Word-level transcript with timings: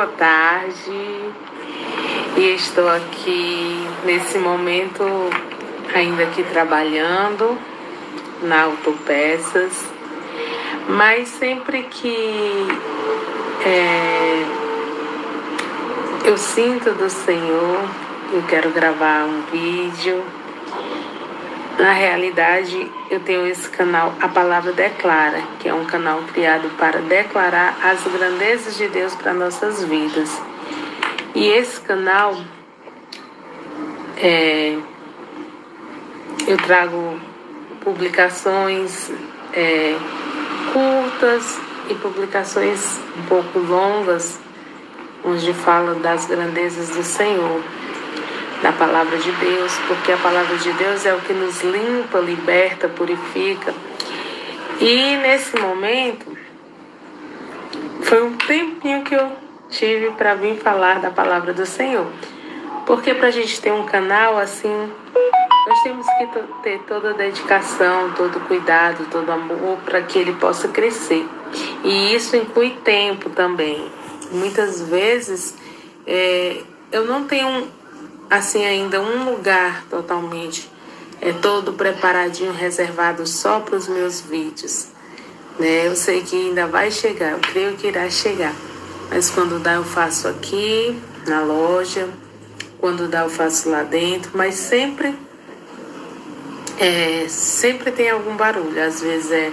boa 0.00 0.12
tarde. 0.16 1.30
E 2.38 2.54
estou 2.54 2.88
aqui 2.88 3.86
nesse 4.06 4.38
momento 4.38 5.04
ainda 5.94 6.22
aqui 6.22 6.42
trabalhando 6.42 7.58
na 8.40 8.62
Autopeças, 8.62 9.84
mas 10.88 11.28
sempre 11.28 11.82
que 11.82 12.66
é, 13.66 14.42
eu 16.24 16.38
sinto 16.38 16.92
do 16.92 17.10
Senhor, 17.10 17.84
eu 18.32 18.42
quero 18.48 18.70
gravar 18.70 19.26
um 19.26 19.42
vídeo. 19.52 20.24
Na 21.80 21.94
realidade, 21.94 22.92
eu 23.10 23.20
tenho 23.20 23.46
esse 23.46 23.66
canal 23.70 24.12
A 24.20 24.28
Palavra 24.28 24.70
Declara, 24.70 25.40
que 25.58 25.66
é 25.66 25.72
um 25.72 25.86
canal 25.86 26.20
criado 26.24 26.68
para 26.76 27.00
declarar 27.00 27.74
as 27.82 28.04
grandezas 28.04 28.76
de 28.76 28.86
Deus 28.88 29.14
para 29.14 29.32
nossas 29.32 29.82
vidas. 29.84 30.42
E 31.34 31.48
esse 31.48 31.80
canal 31.80 32.36
é, 34.18 34.76
eu 36.46 36.58
trago 36.58 37.18
publicações 37.82 39.10
é, 39.54 39.96
curtas 40.74 41.58
e 41.88 41.94
publicações 41.94 43.00
um 43.16 43.22
pouco 43.22 43.58
longas, 43.58 44.38
onde 45.24 45.54
falo 45.54 45.94
das 45.94 46.26
grandezas 46.26 46.90
do 46.90 47.02
Senhor, 47.02 47.62
da 48.62 48.72
palavra 48.72 49.16
de 49.18 49.32
Deus, 49.32 49.72
porque 49.86 50.12
a 50.12 50.16
palavra 50.18 50.56
de 50.56 50.72
Deus 50.72 51.06
é 51.06 51.14
o 51.14 51.20
que 51.20 51.32
nos 51.32 51.62
limpa, 51.62 52.18
liberta, 52.18 52.88
purifica. 52.88 53.74
E 54.80 55.16
nesse 55.16 55.58
momento, 55.58 56.36
foi 58.02 58.22
um 58.22 58.36
tempinho 58.36 59.02
que 59.02 59.14
eu 59.14 59.30
tive 59.68 60.10
para 60.12 60.34
vir 60.34 60.58
falar 60.58 61.00
da 61.00 61.10
palavra 61.10 61.52
do 61.52 61.64
Senhor. 61.64 62.06
Porque 62.86 63.14
para 63.14 63.28
a 63.28 63.30
gente 63.30 63.60
ter 63.60 63.72
um 63.72 63.84
canal 63.84 64.36
assim, 64.36 64.90
nós 65.66 65.82
temos 65.82 66.06
que 66.18 66.26
ter 66.62 66.80
toda 66.80 67.10
a 67.10 67.12
dedicação, 67.12 68.12
todo 68.12 68.40
cuidado, 68.48 69.06
todo 69.10 69.30
amor 69.30 69.78
para 69.84 70.02
que 70.02 70.18
ele 70.18 70.32
possa 70.32 70.68
crescer. 70.68 71.26
E 71.84 72.14
isso 72.14 72.36
inclui 72.36 72.70
tempo 72.82 73.30
também. 73.30 73.90
Muitas 74.32 74.82
vezes 74.82 75.56
é, 76.06 76.62
eu 76.90 77.04
não 77.04 77.24
tenho 77.24 77.68
assim 78.30 78.64
ainda 78.64 79.00
um 79.00 79.24
lugar 79.28 79.84
totalmente 79.90 80.70
é 81.20 81.32
todo 81.32 81.74
preparadinho, 81.74 82.52
reservado 82.52 83.26
só 83.26 83.60
para 83.60 83.76
os 83.76 83.88
meus 83.88 84.20
vídeos. 84.20 84.86
Né? 85.58 85.86
Eu 85.86 85.96
sei 85.96 86.22
que 86.22 86.34
ainda 86.34 86.66
vai 86.66 86.90
chegar, 86.90 87.32
eu 87.32 87.40
creio 87.40 87.76
que 87.76 87.88
irá 87.88 88.08
chegar. 88.08 88.54
Mas 89.10 89.28
quando 89.28 89.58
dá 89.58 89.74
eu 89.74 89.84
faço 89.84 90.28
aqui 90.28 90.98
na 91.26 91.42
loja, 91.42 92.08
quando 92.78 93.08
dá 93.08 93.24
eu 93.24 93.28
faço 93.28 93.68
lá 93.68 93.82
dentro, 93.82 94.30
mas 94.34 94.54
sempre 94.54 95.14
é, 96.78 97.26
sempre 97.28 97.90
tem 97.90 98.08
algum 98.08 98.36
barulho. 98.36 98.82
Às 98.82 99.02
vezes 99.02 99.30
é 99.30 99.52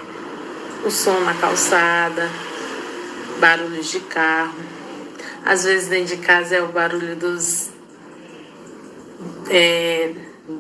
o 0.86 0.92
som 0.92 1.20
na 1.20 1.34
calçada, 1.34 2.30
barulhos 3.40 3.88
de 3.88 4.00
carro. 4.00 4.56
Às 5.44 5.66
vezes 5.66 5.90
dentro 5.90 6.16
de 6.16 6.22
casa 6.22 6.56
é 6.56 6.62
o 6.62 6.68
barulho 6.68 7.16
dos, 7.16 7.70
é, 9.50 10.14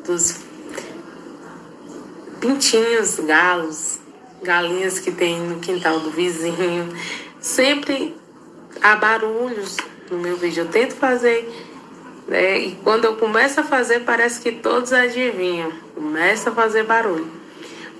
dos 0.05 0.39
pintinhos, 2.39 3.19
galos, 3.19 3.99
galinhas 4.43 4.99
que 4.99 5.11
tem 5.11 5.39
no 5.39 5.59
quintal 5.59 5.99
do 5.99 6.11
vizinho. 6.11 6.89
Sempre 7.39 8.15
há 8.81 8.95
barulhos 8.95 9.77
no 10.09 10.17
meu 10.17 10.37
vídeo. 10.37 10.63
Eu 10.63 10.69
tento 10.69 10.95
fazer 10.95 11.49
né? 12.27 12.59
E 12.59 12.75
quando 12.83 13.05
eu 13.05 13.15
começo 13.15 13.59
a 13.59 13.63
fazer, 13.63 14.01
parece 14.01 14.41
que 14.41 14.51
todos 14.51 14.91
adivinham, 14.91 15.71
começa 15.95 16.49
a 16.49 16.53
fazer 16.53 16.83
barulho. 16.83 17.31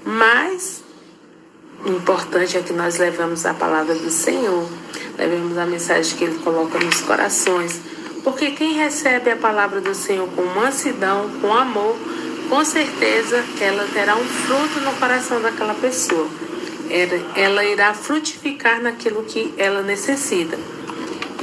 Mas 0.03 0.83
o 1.85 1.89
importante 1.89 2.57
é 2.57 2.61
que 2.61 2.73
nós 2.73 2.97
levamos 2.97 3.45
a 3.45 3.53
palavra 3.53 3.95
do 3.95 4.09
Senhor, 4.09 4.67
levemos 5.17 5.57
a 5.57 5.65
mensagem 5.65 6.17
que 6.17 6.25
Ele 6.25 6.39
coloca 6.39 6.77
nos 6.77 7.01
corações. 7.01 7.79
Porque 8.27 8.51
quem 8.51 8.73
recebe 8.73 9.31
a 9.31 9.37
palavra 9.37 9.79
do 9.79 9.95
Senhor 9.95 10.27
com 10.35 10.43
mansidão, 10.47 11.29
com 11.39 11.53
amor, 11.53 11.95
com 12.49 12.65
certeza 12.65 13.41
ela 13.61 13.87
terá 13.93 14.17
um 14.17 14.25
fruto 14.25 14.81
no 14.81 14.91
coração 14.97 15.41
daquela 15.41 15.73
pessoa. 15.73 16.27
Ela 17.37 17.63
irá 17.63 17.93
frutificar 17.93 18.81
naquilo 18.81 19.23
que 19.23 19.53
ela 19.57 19.81
necessita. 19.81 20.59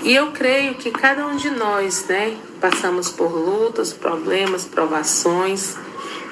E 0.03 0.15
eu 0.15 0.31
creio 0.33 0.75
que 0.75 0.91
cada 0.91 1.27
um 1.27 1.37
de 1.37 1.49
nós, 1.49 2.05
né, 2.05 2.37
passamos 2.61 3.09
por 3.11 3.33
lutas, 3.33 3.95
problemas, 3.95 4.67
provações, 4.67 5.77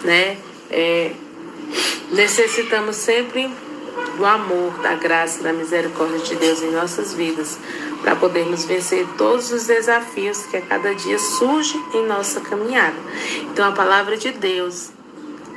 né? 0.05 0.37
É, 0.71 1.13
necessitamos 2.11 2.97
sempre 2.97 3.51
do 4.17 4.25
amor, 4.25 4.73
da 4.83 4.95
graça, 4.95 5.43
da 5.43 5.53
misericórdia 5.53 6.19
de 6.19 6.35
Deus 6.37 6.63
em 6.63 6.71
nossas 6.71 7.15
vidas, 7.15 7.59
para 8.01 8.17
podermos 8.17 8.65
vencer 8.65 9.07
todos 9.17 9.53
os 9.53 9.67
desafios 9.67 10.47
que 10.47 10.57
a 10.57 10.63
cada 10.63 10.95
dia 10.95 11.19
surgem 11.19 11.83
em 11.95 12.07
nossa 12.07 12.41
caminhada. 12.41 12.97
Então, 13.43 13.69
a 13.69 13.73
palavra 13.73 14.17
de 14.17 14.33
Deus 14.33 14.91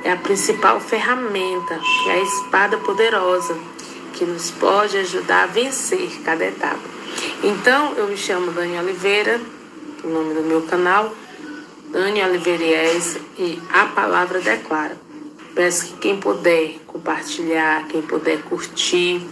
é 0.04 0.12
a 0.12 0.16
principal 0.16 0.80
ferramenta, 0.80 1.80
é 2.08 2.12
a 2.12 2.22
espada 2.22 2.76
poderosa 2.78 3.56
que 4.12 4.24
nos 4.24 4.50
pode 4.50 4.96
ajudar 4.96 5.44
a 5.44 5.46
vencer 5.46 6.20
cada 6.24 6.44
etapa. 6.44 6.80
Então, 7.42 7.94
eu 7.96 8.06
me 8.06 8.16
chamo 8.16 8.52
Dani 8.52 8.78
Oliveira, 8.78 9.40
o 10.04 10.08
nome 10.08 10.34
do 10.34 10.42
meu 10.42 10.62
canal, 10.62 11.12
Dani 11.90 12.22
Oliverias 12.22 13.16
e 13.38 13.60
A 13.72 13.86
Palavra 13.86 14.40
Declara. 14.40 15.05
Peço 15.56 15.86
que 15.86 15.92
quem 15.94 16.20
puder 16.20 16.80
compartilhar, 16.86 17.88
quem 17.88 18.02
puder 18.02 18.42
curtir, 18.42 19.26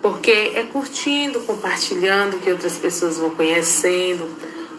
porque 0.00 0.30
é 0.30 0.62
curtindo, 0.62 1.40
compartilhando 1.40 2.38
que 2.38 2.50
outras 2.50 2.78
pessoas 2.78 3.18
vão 3.18 3.28
conhecendo, 3.30 4.26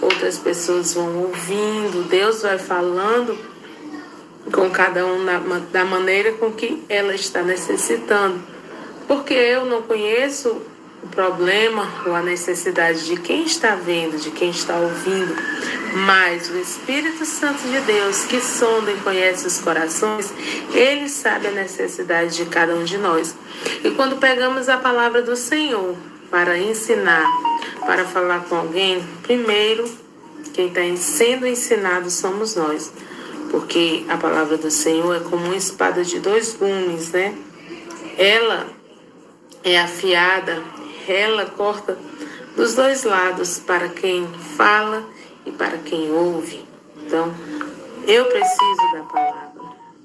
outras 0.02 0.40
pessoas 0.40 0.96
vão 0.96 1.26
ouvindo, 1.26 2.10
Deus 2.10 2.42
vai 2.42 2.58
falando 2.58 3.38
com 4.52 4.68
cada 4.72 5.06
um 5.06 5.24
na, 5.24 5.38
da 5.72 5.86
maneira 5.86 6.32
com 6.34 6.52
que 6.52 6.84
ela 6.90 7.14
está 7.14 7.44
necessitando. 7.44 8.42
Porque 9.08 9.36
eu 9.36 9.66
não 9.66 9.84
conheço 9.84 10.60
o 11.04 11.08
problema 11.08 11.88
ou 12.06 12.14
a 12.14 12.22
necessidade 12.22 13.06
de 13.06 13.18
quem 13.18 13.44
está 13.44 13.76
vendo, 13.76 14.20
de 14.20 14.32
quem 14.32 14.50
está 14.50 14.76
ouvindo, 14.76 15.36
mas 16.06 16.50
o 16.50 16.58
Espírito 16.58 17.26
Santo 17.26 17.62
de 17.64 17.80
Deus, 17.82 18.26
que 18.26 18.42
sonda 18.42 18.92
e 18.92 18.98
conhece 18.98 19.48
os 19.48 19.60
corações, 19.60 20.34
ele 20.74 21.08
sabe 21.10 21.48
a 21.48 21.52
necessidade 21.52 22.36
de 22.36 22.46
cada 22.46 22.76
um 22.76 22.84
de 22.84 22.98
nós. 22.98 23.36
E 23.84 23.92
quando 23.92 24.18
pegamos 24.18 24.70
a 24.70 24.78
palavra 24.78 25.22
do 25.22 25.36
Senhor 25.36 25.96
para 26.30 26.58
ensinar, 26.58 27.26
para 27.86 28.06
falar 28.06 28.46
com 28.46 28.56
alguém, 28.56 29.02
primeiro, 29.24 29.90
quem 30.54 30.68
está 30.68 30.82
sendo 30.98 31.48
ensinado 31.48 32.10
somos 32.10 32.56
nós. 32.56 32.92
Porque 33.50 34.06
a 34.08 34.18
palavra 34.18 34.58
do 34.58 34.70
Senhor 34.70 35.16
é 35.16 35.20
como 35.22 35.46
uma 35.46 35.56
espada 35.56 36.04
de 36.04 36.20
dois 36.20 36.56
gumes, 36.56 37.12
né? 37.12 37.34
Ela 38.16 38.68
é 39.64 39.80
afiada 39.80 40.62
ela 41.12 41.46
corta 41.46 41.98
dos 42.56 42.76
dois 42.76 43.04
lados, 43.04 43.60
para 43.60 43.90
quem 43.90 44.28
fala 44.58 45.04
e 45.46 45.52
para 45.52 45.78
quem 45.78 46.12
ouve. 46.12 46.66
Então, 47.06 47.34
eu 48.08 48.26
preciso 48.26 48.92
da 48.94 49.04
palavra. 49.04 49.62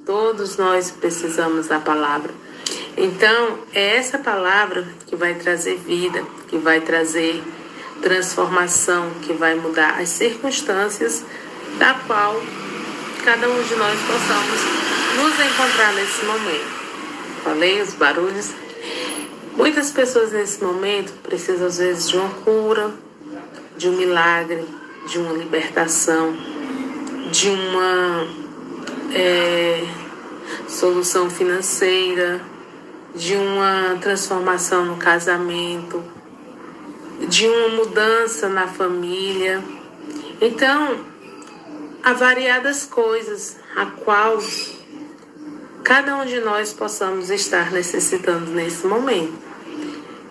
Todos 0.06 0.56
nós 0.56 0.90
precisamos 0.90 1.66
da 1.68 1.80
palavra. 1.80 2.32
Então, 2.96 3.58
é 3.72 3.96
essa 3.96 4.18
palavra 4.18 4.86
que 5.06 5.16
vai 5.16 5.34
trazer 5.34 5.76
vida, 5.78 6.24
que 6.48 6.58
vai 6.58 6.80
trazer 6.80 7.42
transformação, 8.00 9.10
que 9.22 9.32
vai 9.32 9.54
mudar 9.54 9.98
as 10.00 10.10
circunstâncias 10.10 11.24
da 11.78 11.94
qual 12.06 12.40
cada 13.24 13.48
um 13.48 13.62
de 13.62 13.74
nós 13.74 13.98
possamos 14.00 14.60
nos 15.16 15.46
encontrar 15.46 15.92
nesse 15.94 16.24
momento. 16.24 16.84
Falei 17.42 17.80
os 17.80 17.94
barulhos 17.94 18.52
Muitas 19.56 19.90
pessoas 19.92 20.32
nesse 20.32 20.62
momento 20.62 21.12
precisam, 21.22 21.68
às 21.68 21.78
vezes, 21.78 22.08
de 22.08 22.16
uma 22.16 22.30
cura, 22.30 22.92
de 23.76 23.88
um 23.88 23.92
milagre, 23.96 24.64
de 25.08 25.18
uma 25.18 25.32
libertação, 25.32 26.36
de 27.30 27.50
uma 27.50 28.26
é, 29.12 29.84
solução 30.66 31.30
financeira, 31.30 32.40
de 33.14 33.36
uma 33.36 33.96
transformação 34.00 34.84
no 34.84 34.96
casamento, 34.96 36.02
de 37.28 37.46
uma 37.46 37.68
mudança 37.68 38.48
na 38.48 38.66
família. 38.66 39.62
Então, 40.40 40.98
há 42.02 42.12
variadas 42.12 42.84
coisas 42.84 43.56
a 43.76 43.86
qual 43.86 44.38
cada 45.84 46.16
um 46.16 46.24
de 46.24 46.40
nós 46.40 46.72
possamos 46.72 47.30
estar 47.30 47.70
necessitando 47.70 48.50
nesse 48.50 48.86
momento. 48.86 49.34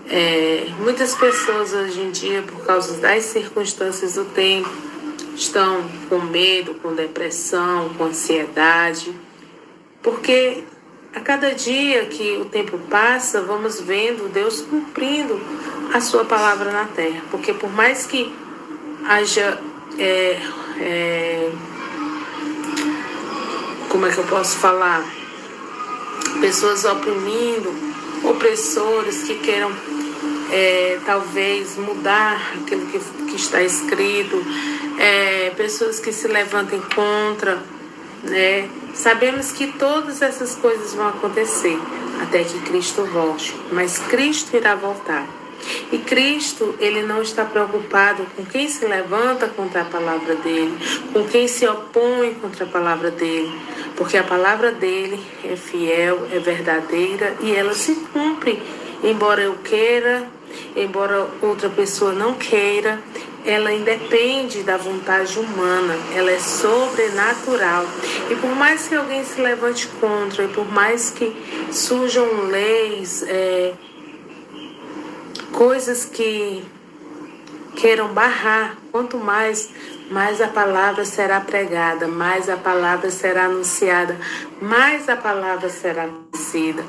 É, 0.10 0.66
muitas 0.80 1.14
pessoas 1.14 1.72
hoje 1.74 2.02
em 2.02 2.12
dia, 2.12 2.42
por 2.42 2.66
causa 2.66 3.00
das 3.00 3.26
circunstâncias 3.26 4.16
do 4.16 4.26
tempo, 4.26 4.70
estão 5.36 5.88
com 6.10 6.20
medo, 6.20 6.74
com 6.76 6.94
depressão, 6.94 7.90
com 7.98 8.06
ansiedade, 8.06 9.14
porque 10.02 10.64
a 11.14 11.20
cada 11.20 11.54
dia 11.54 12.06
que 12.08 12.38
o 12.38 12.46
tempo 12.46 12.78
passa, 12.90 13.42
vamos 13.42 13.80
vendo 13.80 14.32
Deus 14.34 14.62
cumprindo 14.62 15.40
a 15.94 16.02
sua 16.02 16.26
palavra 16.26 16.72
na 16.72 16.86
terra. 16.86 17.22
Porque 17.30 17.54
por 17.54 17.72
mais 17.72 18.06
que 18.08 18.34
haja. 19.08 19.62
É, 20.00 20.40
é, 20.80 21.52
como 23.90 24.08
é 24.08 24.12
que 24.12 24.18
eu 24.18 24.24
posso 24.24 24.58
falar? 24.58 25.23
Pessoas 26.40 26.86
oprimindo, 26.86 27.74
opressores 28.24 29.24
que 29.24 29.36
queiram 29.36 29.72
é, 30.52 31.00
talvez 31.06 31.78
mudar 31.78 32.54
aquilo 32.56 32.86
que, 32.88 33.00
que 33.00 33.36
está 33.36 33.62
escrito, 33.62 34.44
é, 35.00 35.52
pessoas 35.58 36.00
que 36.00 36.12
se 36.12 36.28
levantem 36.28 36.82
contra, 36.94 37.62
né? 38.24 38.70
Sabemos 38.94 39.52
que 39.52 39.74
todas 39.74 40.22
essas 40.22 40.54
coisas 40.56 40.94
vão 40.94 41.08
acontecer 41.08 41.80
até 42.22 42.44
que 42.44 42.60
Cristo 42.62 43.04
volte, 43.06 43.56
mas 43.72 43.98
Cristo 43.98 44.56
irá 44.56 44.76
voltar. 44.76 45.28
E 45.92 45.98
Cristo, 46.00 46.76
ele 46.80 47.04
não 47.04 47.22
está 47.22 47.46
preocupado 47.46 48.26
com 48.36 48.44
quem 48.46 48.68
se 48.68 48.86
levanta 48.86 49.48
contra 49.48 49.82
a 49.82 49.86
palavra 49.86 50.36
dele, 50.36 50.78
com 51.12 51.24
quem 51.26 51.48
se 51.48 51.68
opõe 51.68 52.34
contra 52.36 52.66
a 52.66 52.68
palavra 52.68 53.12
dele, 53.12 53.52
porque 53.96 54.18
a 54.18 54.24
palavra 54.24 54.72
dele 54.72 55.20
é 55.44 55.56
fiel, 55.56 56.28
é 56.32 56.40
verdadeira 56.40 57.36
e 57.42 57.56
ela 57.56 57.74
se 57.74 57.96
cumpre, 58.12 58.62
embora 59.04 59.42
eu 59.42 59.56
queira, 59.64 60.28
embora 60.76 61.28
outra 61.42 61.70
pessoa 61.70 62.12
não 62.12 62.34
queira, 62.34 63.00
ela 63.46 63.74
independe 63.74 64.64
da 64.64 64.78
vontade 64.78 65.38
humana, 65.38 65.96
ela 66.16 66.32
é 66.32 66.40
sobrenatural. 66.40 67.86
E 68.30 68.36
por 68.36 68.56
mais 68.56 68.88
que 68.88 68.96
alguém 68.96 69.24
se 69.24 69.42
levante 69.42 69.88
contra, 70.00 70.46
e 70.46 70.48
por 70.48 70.70
mais 70.72 71.10
que 71.10 71.36
surjam 71.72 72.48
leis, 72.48 73.24
é, 73.28 73.74
coisas 75.54 76.04
que 76.04 76.66
queiram 77.76 78.10
barrar, 78.10 78.76
quanto 78.92 79.18
mais, 79.18 79.70
mais 80.10 80.42
a 80.42 80.48
palavra 80.48 81.06
será 81.06 81.40
pregada, 81.40 82.08
mais 82.08 82.50
a 82.50 82.58
palavra 82.58 83.10
será 83.10 83.46
anunciada, 83.46 84.18
mais 84.62 85.08
a 85.08 85.16
palavra 85.16 85.70
será 85.70 86.08
conhecida. 86.08 86.84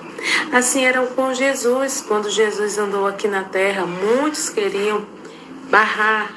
Assim 0.53 0.85
era 0.85 1.05
com 1.07 1.33
Jesus, 1.33 2.05
quando 2.07 2.31
Jesus 2.31 2.79
andou 2.79 3.07
aqui 3.07 3.29
na 3.29 3.45
terra, 3.45 3.87
muitos 3.87 4.49
queriam 4.49 5.07
barrar 5.71 6.33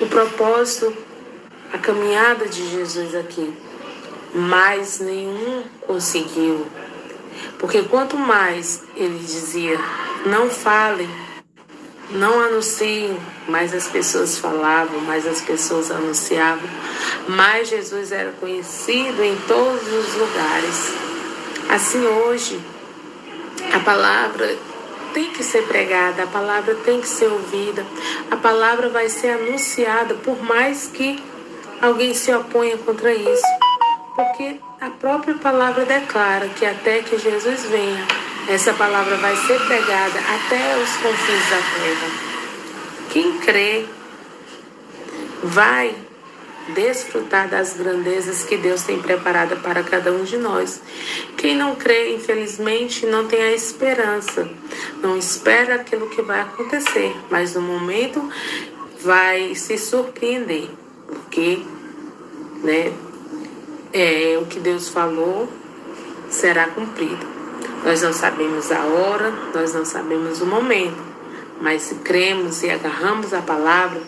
o 0.00 0.06
propósito, 0.06 0.94
a 1.72 1.78
caminhada 1.78 2.46
de 2.46 2.68
Jesus 2.68 3.14
aqui. 3.14 3.52
Mas 4.34 4.98
nenhum 4.98 5.64
conseguiu. 5.86 6.66
Porque 7.58 7.82
quanto 7.82 8.16
mais 8.16 8.82
ele 8.96 9.18
dizia, 9.18 9.78
não 10.24 10.48
falem, 10.48 11.08
não 12.10 12.40
anunciem, 12.40 13.18
mais 13.48 13.74
as 13.74 13.88
pessoas 13.88 14.38
falavam, 14.38 15.00
mais 15.00 15.26
as 15.26 15.40
pessoas 15.40 15.90
anunciavam, 15.90 16.68
mais 17.28 17.68
Jesus 17.68 18.12
era 18.12 18.32
conhecido 18.32 19.22
em 19.22 19.36
todos 19.48 19.82
os 19.82 20.14
lugares. 20.14 20.92
Assim 21.68 22.06
hoje, 22.06 22.60
a 23.72 23.80
palavra 23.80 24.56
tem 25.12 25.30
que 25.30 25.42
ser 25.42 25.62
pregada, 25.66 26.24
a 26.24 26.26
palavra 26.26 26.74
tem 26.76 27.00
que 27.00 27.08
ser 27.08 27.26
ouvida, 27.26 27.84
a 28.30 28.36
palavra 28.36 28.88
vai 28.88 29.08
ser 29.08 29.30
anunciada, 29.30 30.14
por 30.14 30.42
mais 30.42 30.86
que 30.86 31.22
alguém 31.80 32.14
se 32.14 32.32
oponha 32.32 32.76
contra 32.78 33.12
isso. 33.12 33.46
Porque 34.14 34.60
a 34.80 34.90
própria 34.90 35.34
palavra 35.34 35.86
declara 35.86 36.48
que 36.48 36.66
até 36.66 37.02
que 37.02 37.18
Jesus 37.18 37.64
venha, 37.64 38.06
essa 38.48 38.72
palavra 38.74 39.16
vai 39.16 39.36
ser 39.36 39.58
pregada 39.66 40.18
até 40.18 40.76
os 40.76 40.96
confins 40.96 41.50
da 41.50 41.56
terra. 41.56 42.32
Quem 43.10 43.38
crê 43.38 43.84
vai 45.42 45.94
desfrutar 46.68 47.48
das 47.48 47.74
grandezas 47.74 48.44
que 48.44 48.56
Deus 48.56 48.82
tem 48.82 49.00
preparada 49.00 49.56
para 49.56 49.82
cada 49.82 50.12
um 50.12 50.22
de 50.22 50.38
nós. 50.38 50.80
Quem 51.36 51.56
não 51.56 51.74
crê, 51.74 52.14
infelizmente, 52.14 53.04
não 53.06 53.26
tem 53.26 53.42
a 53.42 53.52
esperança, 53.52 54.48
não 55.02 55.16
espera 55.16 55.76
aquilo 55.76 56.08
que 56.08 56.22
vai 56.22 56.40
acontecer, 56.40 57.14
mas 57.30 57.54
no 57.54 57.60
momento 57.60 58.28
vai 59.00 59.54
se 59.54 59.76
surpreender, 59.76 60.68
porque 61.08 61.62
né, 62.62 62.92
é, 63.92 64.38
o 64.40 64.46
que 64.46 64.60
Deus 64.60 64.88
falou 64.88 65.48
será 66.30 66.66
cumprido. 66.68 67.31
Nós 67.84 68.00
não 68.02 68.12
sabemos 68.12 68.70
a 68.70 68.84
hora, 68.84 69.32
nós 69.52 69.74
não 69.74 69.84
sabemos 69.84 70.40
o 70.40 70.46
momento, 70.46 71.02
mas 71.60 71.82
se 71.82 71.96
cremos 71.96 72.62
e 72.62 72.70
agarramos 72.70 73.34
a 73.34 73.42
palavra, 73.42 74.00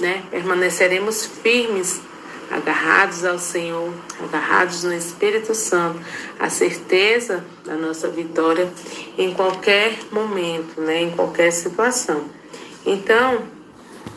né? 0.00 0.24
Permaneceremos 0.30 1.26
firmes, 1.26 2.00
agarrados 2.50 3.24
ao 3.24 3.38
Senhor, 3.38 3.92
agarrados 4.20 4.82
no 4.82 4.92
Espírito 4.92 5.54
Santo, 5.54 6.00
a 6.40 6.50
certeza 6.50 7.44
da 7.64 7.76
nossa 7.76 8.08
vitória 8.08 8.72
em 9.16 9.32
qualquer 9.32 9.98
momento, 10.10 10.80
né? 10.80 11.02
Em 11.02 11.10
qualquer 11.12 11.52
situação. 11.52 12.24
Então, 12.84 13.44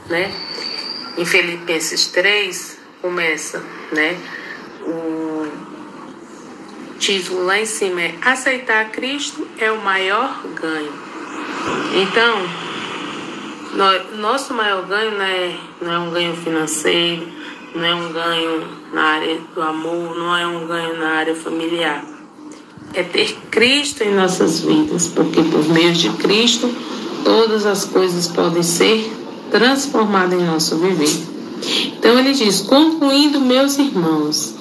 né? 0.10 0.34
Em 1.18 1.26
Filipenses 1.26 2.08
3 2.08 2.80
começa, 3.00 3.62
né? 3.92 4.18
Título 7.04 7.44
lá 7.44 7.60
em 7.60 7.66
cima 7.66 8.02
é 8.02 8.16
Aceitar 8.22 8.90
Cristo 8.92 9.46
é 9.58 9.70
o 9.70 9.84
maior 9.84 10.42
ganho. 10.56 10.94
Então, 12.02 12.38
nosso 14.22 14.54
maior 14.54 14.86
ganho 14.86 15.12
não 15.12 15.26
é, 15.26 15.58
não 15.82 15.92
é 15.92 16.00
um 16.00 16.12
ganho 16.12 16.34
financeiro, 16.38 17.28
não 17.76 17.84
é 17.84 17.94
um 17.94 18.14
ganho 18.14 18.68
na 18.94 19.02
área 19.02 19.38
do 19.54 19.62
amor, 19.62 20.18
não 20.18 20.38
é 20.38 20.48
um 20.48 20.66
ganho 20.66 20.98
na 20.98 21.10
área 21.10 21.36
familiar. 21.36 22.06
É 22.94 23.04
ter 23.04 23.36
Cristo 23.52 24.02
em 24.04 24.16
nossas 24.16 24.62
vidas, 24.62 25.10
porque 25.10 25.44
por 25.44 25.68
meio 25.74 25.92
de 25.92 26.10
Cristo 26.12 26.74
todas 27.26 27.66
as 27.66 27.84
coisas 27.84 28.28
podem 28.28 28.64
ser 28.64 29.12
transformadas 29.52 30.40
em 30.40 30.46
nosso 30.46 30.78
viver. 30.78 31.22
Então 31.98 32.18
ele 32.18 32.32
diz: 32.32 32.62
concluindo, 32.62 33.42
meus 33.42 33.78
irmãos, 33.78 34.56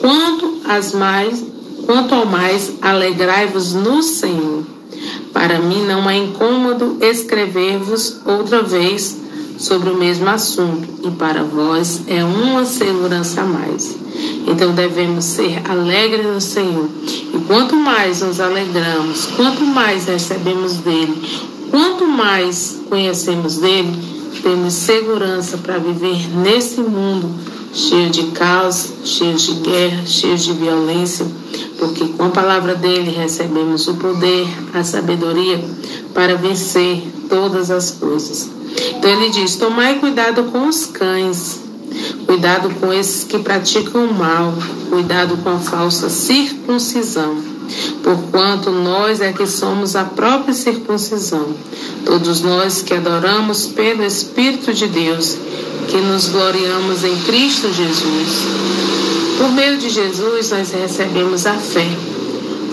quanto 0.00 0.60
as 0.64 0.92
mais, 0.92 1.51
quanto 1.86 2.14
ao 2.14 2.26
mais, 2.26 2.72
alegrai-vos 2.80 3.74
no 3.74 4.02
Senhor. 4.02 4.64
Para 5.32 5.58
mim 5.58 5.84
não 5.86 6.08
é 6.08 6.16
incômodo 6.16 6.98
escrever-vos 7.00 8.20
outra 8.24 8.62
vez 8.62 9.16
sobre 9.58 9.90
o 9.90 9.96
mesmo 9.96 10.28
assunto, 10.28 10.88
e 11.04 11.10
para 11.12 11.42
vós 11.42 12.02
é 12.06 12.24
uma 12.24 12.64
segurança 12.64 13.42
a 13.42 13.44
mais. 13.44 13.96
Então 14.46 14.74
devemos 14.74 15.24
ser 15.24 15.62
alegres 15.68 16.26
no 16.26 16.40
Senhor. 16.40 16.88
E 17.06 17.38
quanto 17.46 17.76
mais 17.76 18.20
nos 18.20 18.40
alegramos, 18.40 19.26
quanto 19.36 19.64
mais 19.64 20.06
recebemos 20.06 20.74
dele, 20.78 21.16
quanto 21.70 22.06
mais 22.06 22.80
conhecemos 22.88 23.56
dele, 23.56 23.96
temos 24.42 24.74
segurança 24.74 25.56
para 25.58 25.78
viver 25.78 26.28
nesse 26.36 26.80
mundo 26.80 27.30
cheio 27.72 28.10
de 28.10 28.24
caos, 28.32 28.88
cheio 29.04 29.34
de 29.34 29.52
guerra, 29.54 30.04
cheio 30.04 30.36
de 30.36 30.52
violência, 30.52 31.26
porque 31.78 32.06
com 32.08 32.24
a 32.24 32.28
palavra 32.28 32.74
dele 32.74 33.10
recebemos 33.10 33.88
o 33.88 33.94
poder, 33.94 34.46
a 34.74 34.84
sabedoria 34.84 35.62
para 36.12 36.36
vencer 36.36 37.02
todas 37.28 37.70
as 37.70 37.92
coisas. 37.92 38.50
Então 38.96 39.10
ele 39.10 39.30
diz: 39.30 39.56
Tomai 39.56 39.98
cuidado 39.98 40.44
com 40.44 40.68
os 40.68 40.86
cães, 40.86 41.60
cuidado 42.26 42.70
com 42.78 42.92
esses 42.92 43.24
que 43.24 43.38
praticam 43.38 44.04
o 44.04 44.14
mal, 44.14 44.54
cuidado 44.90 45.36
com 45.38 45.50
a 45.50 45.58
falsa 45.58 46.10
circuncisão, 46.10 47.36
porquanto 48.02 48.70
nós 48.70 49.20
é 49.20 49.32
que 49.32 49.46
somos 49.46 49.96
a 49.96 50.04
própria 50.04 50.54
circuncisão, 50.54 51.54
todos 52.04 52.42
nós 52.42 52.82
que 52.82 52.94
adoramos 52.94 53.66
pelo 53.66 54.04
Espírito 54.04 54.72
de 54.72 54.86
Deus, 54.86 55.36
que 55.92 56.00
nos 56.00 56.28
gloriamos 56.28 57.04
em 57.04 57.14
Cristo 57.20 57.70
Jesus. 57.70 58.46
Por 59.36 59.52
meio 59.52 59.76
de 59.76 59.90
Jesus, 59.90 60.50
nós 60.50 60.72
recebemos 60.72 61.44
a 61.44 61.52
fé 61.52 61.86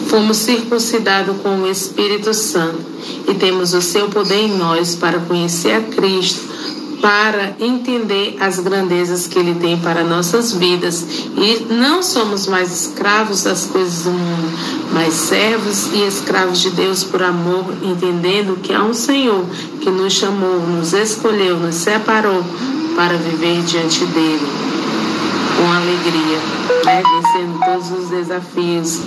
fomos 0.09 0.37
circuncidados 0.37 1.37
com 1.43 1.61
o 1.61 1.67
Espírito 1.67 2.33
Santo 2.33 2.79
e 3.27 3.33
temos 3.35 3.75
o 3.75 3.81
seu 3.81 4.09
poder 4.09 4.45
em 4.45 4.57
nós 4.57 4.95
para 4.95 5.19
conhecer 5.19 5.71
a 5.71 5.81
Cristo, 5.81 6.41
para 6.99 7.55
entender 7.59 8.35
as 8.39 8.59
grandezas 8.59 9.27
que 9.27 9.37
Ele 9.37 9.53
tem 9.59 9.77
para 9.77 10.03
nossas 10.03 10.51
vidas. 10.51 11.05
E 11.37 11.71
não 11.71 12.01
somos 12.01 12.47
mais 12.47 12.73
escravos 12.73 13.43
das 13.43 13.67
coisas 13.67 14.03
do 14.03 14.09
mundo, 14.09 14.49
mas 14.91 15.13
servos 15.13 15.89
e 15.93 16.07
escravos 16.07 16.59
de 16.59 16.71
Deus 16.71 17.03
por 17.03 17.21
amor, 17.21 17.65
entendendo 17.83 18.59
que 18.59 18.73
há 18.73 18.83
um 18.83 18.95
Senhor 18.95 19.45
que 19.79 19.91
nos 19.91 20.13
chamou, 20.13 20.59
nos 20.59 20.91
escolheu, 20.93 21.57
nos 21.59 21.75
separou 21.75 22.43
para 22.95 23.17
viver 23.17 23.61
diante 23.63 24.05
dele 24.05 24.47
com 25.57 25.71
alegria, 25.71 26.39
né? 26.85 27.03
vencendo 27.03 27.59
todos 27.65 27.91
os 27.91 28.09
desafios 28.09 29.01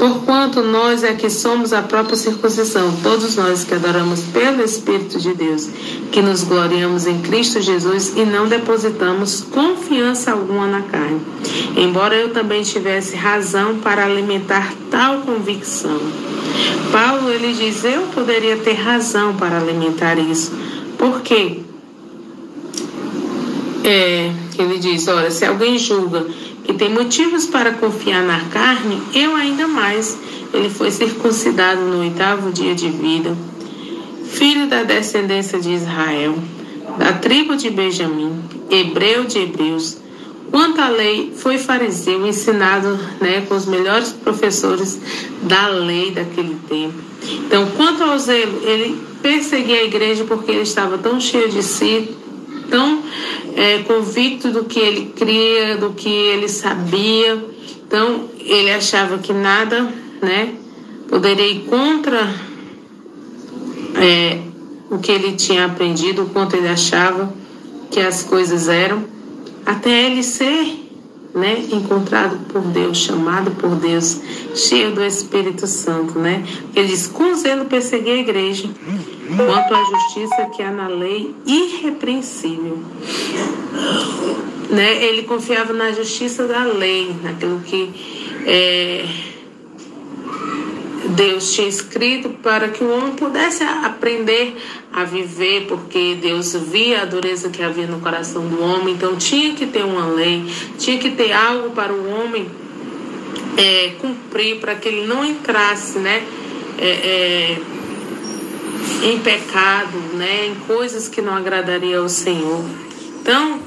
Porquanto 0.00 0.62
nós 0.62 1.04
é 1.04 1.12
que 1.12 1.28
somos 1.28 1.74
a 1.74 1.82
própria 1.82 2.16
circuncisão, 2.16 2.90
todos 3.02 3.36
nós 3.36 3.64
que 3.64 3.74
adoramos 3.74 4.20
pelo 4.32 4.62
Espírito 4.62 5.18
de 5.18 5.34
Deus, 5.34 5.68
que 6.10 6.22
nos 6.22 6.42
gloriamos 6.42 7.06
em 7.06 7.20
Cristo 7.20 7.60
Jesus 7.60 8.14
e 8.16 8.24
não 8.24 8.48
depositamos 8.48 9.42
confiança 9.42 10.32
alguma 10.32 10.66
na 10.66 10.80
carne. 10.80 11.20
Embora 11.76 12.16
eu 12.16 12.32
também 12.32 12.62
tivesse 12.62 13.14
razão 13.14 13.76
para 13.80 14.06
alimentar 14.06 14.72
tal 14.90 15.20
convicção. 15.20 16.00
Paulo 16.90 17.30
ele 17.30 17.52
diz: 17.52 17.84
eu 17.84 18.00
poderia 18.14 18.56
ter 18.56 18.76
razão 18.80 19.36
para 19.36 19.58
alimentar 19.58 20.18
isso. 20.18 20.50
Por 20.96 21.20
quê? 21.20 21.60
É, 23.84 24.32
ele 24.58 24.78
diz: 24.78 25.08
olha, 25.08 25.30
se 25.30 25.44
alguém 25.44 25.78
julga 25.78 26.26
que 26.64 26.74
tem 26.74 26.90
motivos 26.90 27.46
para 27.46 27.72
confiar 27.72 28.22
na 28.22 28.40
carne, 28.44 29.00
eu 29.14 29.34
ainda 29.34 29.66
mais. 29.66 30.18
Ele 30.52 30.68
foi 30.68 30.90
circuncidado 30.90 31.80
no 31.80 32.00
oitavo 32.00 32.50
dia 32.50 32.74
de 32.74 32.88
vida, 32.88 33.36
filho 34.24 34.66
da 34.66 34.82
descendência 34.82 35.60
de 35.60 35.72
Israel, 35.72 36.36
da 36.98 37.12
tribo 37.12 37.56
de 37.56 37.70
Benjamim, 37.70 38.42
hebreu 38.68 39.24
de 39.24 39.38
hebreus. 39.38 39.98
Quanto 40.50 40.80
à 40.80 40.88
lei, 40.88 41.32
foi 41.36 41.58
fariseu, 41.58 42.26
ensinado 42.26 42.98
né, 43.20 43.44
com 43.48 43.54
os 43.54 43.66
melhores 43.66 44.10
professores 44.10 45.00
da 45.42 45.68
lei 45.68 46.10
daquele 46.10 46.56
tempo. 46.68 46.94
Então, 47.46 47.68
quanto 47.76 48.02
ao 48.02 48.18
zelo, 48.18 48.60
ele 48.64 49.00
perseguia 49.22 49.76
a 49.76 49.84
igreja 49.84 50.24
porque 50.24 50.50
ele 50.50 50.62
estava 50.62 50.98
tão 50.98 51.20
cheio 51.20 51.48
de 51.48 51.62
si, 51.62 52.08
tão 52.70 53.02
é, 53.56 53.78
convicto 53.82 54.50
do 54.50 54.64
que 54.64 54.78
ele 54.78 55.12
cria, 55.16 55.76
do 55.76 55.90
que 55.90 56.08
ele 56.08 56.48
sabia. 56.48 57.44
Então, 57.86 58.28
ele 58.38 58.70
achava 58.70 59.18
que 59.18 59.32
nada 59.32 59.92
né, 60.22 60.54
poderia 61.08 61.46
ir 61.46 61.64
contra 61.64 62.32
é, 63.96 64.38
o 64.88 64.98
que 64.98 65.10
ele 65.10 65.32
tinha 65.32 65.66
aprendido, 65.66 66.22
o 66.22 66.30
quanto 66.30 66.56
ele 66.56 66.68
achava 66.68 67.32
que 67.90 68.00
as 68.00 68.22
coisas 68.22 68.68
eram, 68.68 69.04
até 69.66 70.06
ele 70.06 70.22
ser 70.22 70.89
né, 71.34 71.64
encontrado 71.70 72.38
por 72.52 72.62
Deus, 72.62 72.98
chamado 72.98 73.50
por 73.52 73.76
Deus, 73.76 74.20
cheio 74.54 74.92
do 74.92 75.02
Espírito 75.02 75.66
Santo, 75.66 76.18
né? 76.18 76.44
Ele 76.74 76.88
diz: 76.88 77.06
com 77.06 77.34
zelo 77.34 77.66
persegui 77.66 78.10
a 78.10 78.16
igreja, 78.16 78.68
quanto 79.36 79.74
à 79.74 79.84
justiça 79.84 80.46
que 80.46 80.62
há 80.62 80.70
na 80.70 80.88
lei, 80.88 81.34
irrepreensível. 81.46 82.78
Né? 84.70 85.04
Ele 85.04 85.22
confiava 85.22 85.72
na 85.72 85.92
justiça 85.92 86.46
da 86.46 86.64
lei, 86.64 87.14
naquilo 87.22 87.60
que 87.60 87.90
é, 88.46 89.04
Deus 91.20 91.52
tinha 91.52 91.68
escrito 91.68 92.30
para 92.30 92.68
que 92.68 92.82
o 92.82 92.90
homem 92.90 93.12
pudesse 93.12 93.62
aprender 93.62 94.56
a 94.90 95.04
viver, 95.04 95.66
porque 95.68 96.16
Deus 96.18 96.54
via 96.54 97.02
a 97.02 97.04
dureza 97.04 97.50
que 97.50 97.62
havia 97.62 97.86
no 97.86 98.00
coração 98.00 98.48
do 98.48 98.62
homem, 98.62 98.94
então 98.94 99.14
tinha 99.16 99.54
que 99.54 99.66
ter 99.66 99.84
uma 99.84 100.06
lei, 100.06 100.50
tinha 100.78 100.96
que 100.96 101.10
ter 101.10 101.30
algo 101.32 101.72
para 101.72 101.92
o 101.92 102.08
homem 102.08 102.50
é, 103.54 103.92
cumprir, 104.00 104.60
para 104.60 104.74
que 104.74 104.88
ele 104.88 105.06
não 105.06 105.22
entrasse 105.22 105.98
né, 105.98 106.26
é, 106.78 106.88
é, 106.88 107.58
em 109.04 109.18
pecado, 109.18 109.98
né, 110.14 110.46
em 110.46 110.54
coisas 110.66 111.06
que 111.06 111.20
não 111.20 111.36
agradariam 111.36 112.02
ao 112.02 112.08
Senhor. 112.08 112.64
Então, 113.20 113.60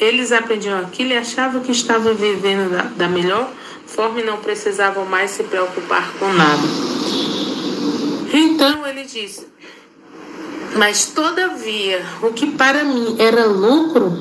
eles 0.00 0.32
aprendiam 0.32 0.80
aquilo 0.80 1.10
e 1.10 1.16
achavam 1.16 1.62
que 1.62 1.70
estavam 1.70 2.12
vivendo 2.12 2.72
da, 2.72 2.82
da 2.82 3.08
melhor 3.08 3.48
forma 3.94 4.20
e 4.20 4.24
não 4.24 4.38
precisavam 4.38 5.04
mais 5.04 5.30
se 5.30 5.44
preocupar 5.44 6.12
com 6.18 6.32
nada. 6.32 6.62
Então 8.32 8.86
ele 8.86 9.04
disse: 9.04 9.46
Mas 10.76 11.06
todavia, 11.06 12.02
o 12.22 12.32
que 12.32 12.52
para 12.52 12.84
mim 12.84 13.16
era 13.18 13.46
lucro, 13.46 14.12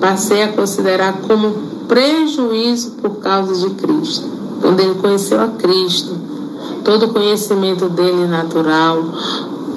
passei 0.00 0.42
a 0.42 0.52
considerar 0.52 1.20
como 1.22 1.86
prejuízo 1.88 2.92
por 2.92 3.20
causa 3.20 3.68
de 3.68 3.74
Cristo. 3.74 4.32
Quando 4.60 4.80
ele 4.80 4.94
conheceu 4.94 5.40
a 5.40 5.48
Cristo, 5.48 6.16
todo 6.84 7.06
o 7.06 7.12
conhecimento 7.12 7.88
dele 7.88 8.26
natural, 8.26 9.02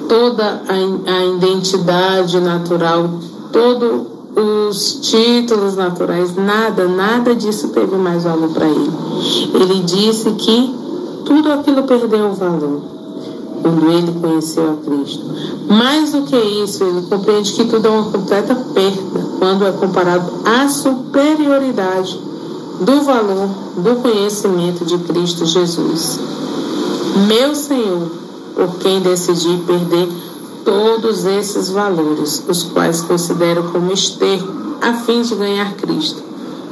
toda 0.08 0.62
a, 0.68 1.12
a 1.12 1.24
identidade 1.24 2.40
natural, 2.40 3.20
todo 3.52 4.17
os 4.38 4.98
títulos 5.00 5.74
naturais, 5.74 6.34
nada, 6.36 6.86
nada 6.86 7.34
disso 7.34 7.68
teve 7.68 7.96
mais 7.96 8.24
valor 8.24 8.50
para 8.50 8.68
ele. 8.68 8.90
Ele 9.54 9.82
disse 9.82 10.30
que 10.32 10.74
tudo 11.24 11.52
aquilo 11.52 11.82
perdeu 11.82 12.26
o 12.26 12.34
valor 12.34 12.80
quando 13.62 13.90
ele 13.90 14.12
conheceu 14.20 14.70
a 14.70 14.76
Cristo. 14.76 15.24
Mais 15.68 16.12
do 16.12 16.22
que 16.22 16.36
isso, 16.36 16.84
ele 16.84 17.02
compreende 17.02 17.52
que 17.52 17.64
tudo 17.64 17.86
é 17.86 17.90
uma 17.90 18.10
completa 18.10 18.54
perda 18.54 19.26
quando 19.38 19.66
é 19.66 19.72
comparado 19.72 20.30
à 20.44 20.68
superioridade 20.68 22.20
do 22.80 23.02
valor 23.02 23.48
do 23.76 23.96
conhecimento 24.00 24.84
de 24.84 24.98
Cristo 24.98 25.44
Jesus. 25.44 26.20
Meu 27.26 27.54
Senhor, 27.54 28.08
por 28.54 28.76
quem 28.78 29.00
decidi 29.00 29.56
perder 29.66 30.08
todos 30.64 31.24
esses 31.24 31.68
valores, 31.70 32.44
os 32.48 32.62
quais 32.64 33.00
considero 33.00 33.64
como 33.64 33.92
esterco, 33.92 34.52
a 34.80 34.92
fim 34.94 35.22
de 35.22 35.34
ganhar 35.34 35.74
Cristo. 35.74 36.22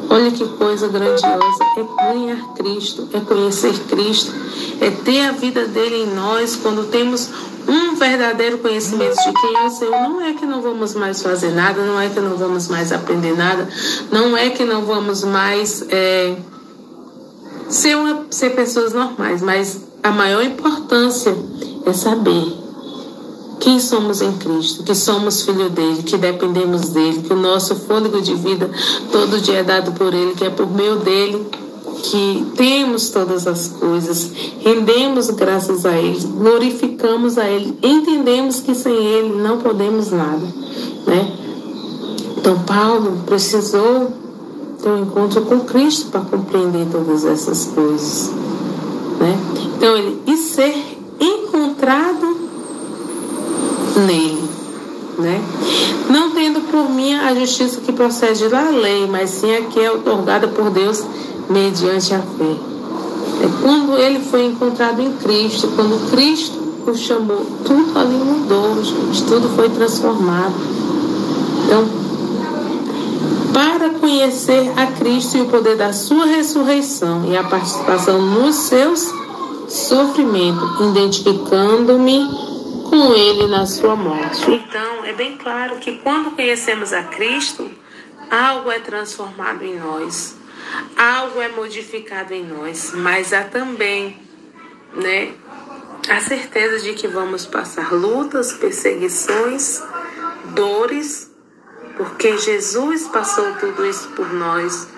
Olha 0.09 0.31
que 0.31 0.47
coisa 0.47 0.87
grandiosa 0.89 1.65
é 1.77 2.13
ganhar 2.13 2.55
Cristo, 2.55 3.09
é 3.13 3.21
conhecer 3.21 3.75
Cristo, 3.89 4.33
é 4.81 4.91
ter 4.91 5.27
a 5.27 5.33
vida 5.33 5.67
dele 5.67 6.05
em 6.05 6.15
nós 6.15 6.55
quando 6.57 6.89
temos 6.91 7.29
um 7.67 7.97
verdadeiro 7.97 8.59
conhecimento 8.59 9.17
de 9.17 9.33
quem 9.33 9.57
é 9.57 9.67
o 9.67 9.71
Senhor. 9.71 10.09
Não 10.09 10.21
é 10.21 10.33
que 10.35 10.47
não 10.47 10.63
vamos 10.63 10.95
mais 10.95 11.21
fazer 11.21 11.51
nada, 11.51 11.85
não 11.85 12.01
é 12.01 12.09
que 12.09 12.21
não 12.21 12.37
vamos 12.37 12.69
mais 12.69 12.93
aprender 12.93 13.37
nada, 13.37 13.69
não 14.13 14.37
é 14.37 14.51
que 14.51 14.65
não 14.65 14.85
vamos 14.85 15.25
mais 15.25 15.85
é, 15.89 16.37
ser, 17.69 17.97
uma, 17.97 18.27
ser 18.31 18.51
pessoas 18.51 18.93
normais, 18.93 19.43
mas 19.43 19.81
a 20.03 20.11
maior 20.11 20.45
importância 20.45 21.37
é 21.85 21.93
saber 21.93 22.66
quem 23.61 23.81
somos 23.81 24.21
em 24.21 24.33
Cristo, 24.33 24.83
que 24.83 24.95
somos 24.95 25.43
filho 25.43 25.71
dele, 25.71 26.03
que 26.03 26.17
dependemos 26.17 26.91
dele, 26.91 27.23
que 27.23 27.33
o 27.33 27.37
nosso 27.37 27.75
fôlego 27.75 28.21
de 28.21 28.35
vida 28.35 28.71
todo 29.11 29.41
dia 29.41 29.59
é 29.59 29.65
dado 29.65 29.93
por 29.93 30.13
ele, 30.13 30.35
que 30.35 30.45
é 30.45 30.51
por 30.51 30.71
meio 30.71 30.97
dele 30.97 31.47
que 32.03 32.47
temos 32.57 33.09
todas 33.11 33.47
as 33.47 33.69
coisas, 33.69 34.31
rendemos 34.61 35.31
graças 35.31 35.85
a 35.85 35.97
ele, 35.97 36.21
glorificamos 36.21 37.39
a 37.39 37.49
ele, 37.49 37.77
entendemos 37.83 38.61
que 38.61 38.75
sem 38.75 38.95
ele 38.95 39.41
não 39.41 39.59
podemos 39.59 40.11
nada, 40.11 40.47
né? 41.07 41.33
Então 42.37 42.59
Paulo 42.61 43.23
precisou 43.27 44.13
ter 44.83 44.89
um 44.89 45.03
encontro 45.03 45.43
com 45.43 45.61
Cristo 45.61 46.11
para 46.11 46.21
compreender 46.21 46.87
todas 46.93 47.25
essas 47.25 47.67
coisas, 47.67 48.31
né? 49.19 49.37
Então 49.77 49.97
ele 49.97 50.23
e 50.27 50.37
ser 50.37 50.75
encontrado 51.19 52.26
nele. 53.97 54.49
Né? 55.19 55.43
Não 56.11 56.31
tendo 56.33 56.61
por 56.71 56.91
mim 56.91 57.15
a 57.15 57.35
justiça 57.35 57.81
que 57.81 57.93
procede 57.93 58.49
da 58.49 58.69
lei, 58.69 59.07
mas 59.07 59.31
sim 59.31 59.55
a 59.55 59.63
que 59.63 59.81
é 59.81 59.91
otorgada 59.91 60.49
por 60.49 60.71
Deus 60.71 61.03
mediante 61.49 62.15
a 62.15 62.19
fé. 62.19 62.57
É 63.43 63.63
quando 63.63 63.97
ele 63.97 64.21
foi 64.21 64.47
encontrado 64.47 65.01
em 65.01 65.13
Cristo, 65.13 65.69
quando 65.75 66.11
Cristo 66.11 66.67
o 66.87 66.95
chamou, 66.95 67.45
tudo 67.65 67.99
ali 67.99 68.15
mudou, 68.15 68.83
gente, 68.83 69.25
tudo 69.25 69.49
foi 69.57 69.69
transformado. 69.69 70.55
Então, 71.65 71.85
para 73.53 73.91
conhecer 73.91 74.73
a 74.77 74.87
Cristo 74.87 75.39
e 75.39 75.41
o 75.41 75.47
poder 75.47 75.77
da 75.77 75.93
sua 75.93 76.27
ressurreição 76.27 77.25
e 77.25 77.37
a 77.37 77.43
participação 77.43 78.21
nos 78.21 78.55
seus 78.55 79.11
sofrimentos, 79.69 80.81
identificando-me 80.81 82.46
com 82.97 83.15
ele 83.15 83.47
na 83.47 83.67
sua 83.67 83.95
morte. 83.95 84.51
Então, 84.51 85.05
é 85.05 85.13
bem 85.13 85.37
claro 85.37 85.77
que 85.77 85.99
quando 85.99 86.31
conhecemos 86.31 86.95
a 86.95 87.03
Cristo, 87.03 87.71
algo 88.31 88.71
é 88.71 88.79
transformado 88.79 89.63
em 89.63 89.79
nós, 89.79 90.35
algo 90.97 91.39
é 91.43 91.49
modificado 91.49 92.33
em 92.33 92.43
nós, 92.43 92.93
mas 92.95 93.35
há 93.35 93.45
também, 93.45 94.19
né, 94.95 95.35
a 96.09 96.21
certeza 96.21 96.81
de 96.81 96.95
que 96.95 97.07
vamos 97.07 97.45
passar 97.45 97.93
lutas, 97.93 98.55
perseguições, 98.55 99.83
dores, 100.55 101.31
porque 101.99 102.39
Jesus 102.39 103.09
passou 103.09 103.57
tudo 103.57 103.85
isso 103.85 104.09
por 104.11 104.33
nós, 104.33 104.89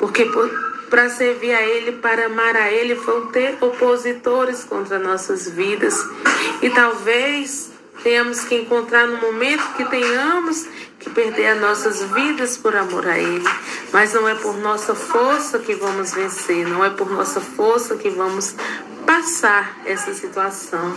porque 0.00 0.24
por, 0.24 0.50
para 0.90 1.08
servir 1.08 1.54
a 1.54 1.62
Ele, 1.62 1.92
para 1.92 2.26
amar 2.26 2.56
a 2.56 2.70
Ele, 2.70 2.94
vão 2.94 3.28
ter 3.28 3.56
opositores 3.60 4.64
contra 4.64 4.98
nossas 4.98 5.48
vidas. 5.48 6.04
E 6.60 6.68
talvez 6.68 7.70
tenhamos 8.02 8.40
que 8.40 8.56
encontrar 8.56 9.06
no 9.06 9.18
momento 9.18 9.62
que 9.76 9.84
tenhamos 9.84 10.66
que 10.98 11.08
perder 11.08 11.46
as 11.46 11.60
nossas 11.60 12.02
vidas 12.02 12.56
por 12.56 12.76
amor 12.76 13.06
a 13.06 13.16
Ele. 13.16 13.48
Mas 13.92 14.12
não 14.12 14.28
é 14.28 14.34
por 14.34 14.58
nossa 14.58 14.94
força 14.94 15.58
que 15.60 15.74
vamos 15.74 16.12
vencer, 16.12 16.66
não 16.66 16.84
é 16.84 16.90
por 16.90 17.08
nossa 17.08 17.40
força 17.40 17.96
que 17.96 18.10
vamos 18.10 18.54
passar 19.10 19.80
essa 19.84 20.14
situação. 20.14 20.94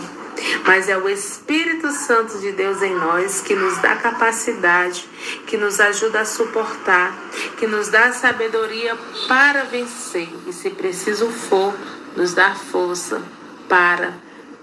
Mas 0.64 0.88
é 0.88 0.96
o 0.96 1.08
Espírito 1.08 1.90
Santo 1.90 2.38
de 2.38 2.52
Deus 2.52 2.80
em 2.80 2.94
nós 2.94 3.40
que 3.40 3.56
nos 3.56 3.76
dá 3.78 3.96
capacidade, 3.96 5.04
que 5.48 5.56
nos 5.56 5.80
ajuda 5.80 6.20
a 6.20 6.24
suportar, 6.24 7.12
que 7.58 7.66
nos 7.66 7.88
dá 7.88 8.12
sabedoria 8.12 8.96
para 9.26 9.64
vencer. 9.64 10.28
E 10.46 10.52
se 10.52 10.70
preciso 10.70 11.28
for, 11.28 11.74
nos 12.14 12.34
dá 12.34 12.54
força 12.54 13.20
para 13.68 14.14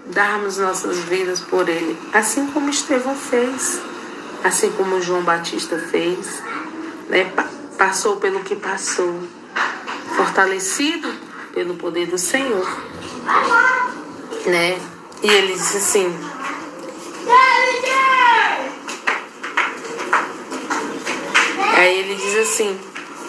darmos 0.06 0.56
nossas 0.56 1.00
vidas 1.00 1.40
por 1.40 1.68
Ele, 1.68 1.98
assim 2.10 2.46
como 2.46 2.70
Estevão 2.70 3.14
fez 3.14 3.82
assim 4.44 4.72
como 4.72 5.00
João 5.00 5.22
Batista 5.22 5.78
fez, 5.78 6.42
né? 7.08 7.32
passou 7.78 8.16
pelo 8.16 8.40
que 8.40 8.56
passou, 8.56 9.22
fortalecido 10.16 11.08
pelo 11.54 11.76
poder 11.76 12.08
do 12.08 12.18
Senhor, 12.18 12.66
né? 14.46 14.78
E 15.22 15.28
ele 15.28 15.52
disse 15.54 15.76
assim: 15.76 16.18
Aí 21.76 21.98
ele 21.98 22.14
diz 22.14 22.36
assim: 22.36 22.78